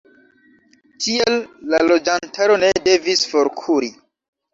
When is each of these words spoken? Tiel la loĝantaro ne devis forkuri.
Tiel 1.03 1.35
la 1.73 1.81
loĝantaro 1.89 2.55
ne 2.63 2.71
devis 2.89 3.23
forkuri. 3.35 3.91